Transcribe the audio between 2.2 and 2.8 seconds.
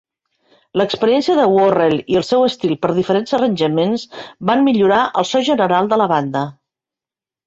el seu estil